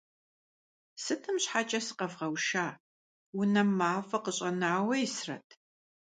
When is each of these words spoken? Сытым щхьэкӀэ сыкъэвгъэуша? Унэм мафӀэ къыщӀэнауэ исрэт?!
Сытым 1.03 1.37
щхьэкӀэ 1.43 1.79
сыкъэвгъэуша? 1.85 2.67
Унэм 3.39 3.69
мафӀэ 3.77 4.19
къыщӀэнауэ 4.23 4.95
исрэт?! 5.05 5.47